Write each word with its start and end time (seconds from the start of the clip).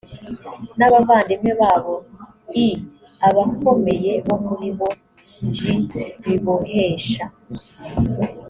n 0.77 0.79
abavandimwe 0.87 1.51
babo 1.61 1.95
i 2.65 2.67
abakomeye 3.27 4.13
bo 4.25 4.35
muri 4.45 4.69
bo 4.77 4.89
j 5.57 5.59
bibohesha 6.23 7.25